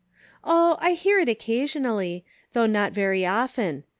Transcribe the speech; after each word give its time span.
"Oh! 0.43 0.77
I 0.81 0.93
hear 0.93 1.19
it 1.19 1.29
occasionally; 1.29 2.25
though 2.53 2.65
not 2.65 2.91
very 2.91 3.23
often. 3.23 3.83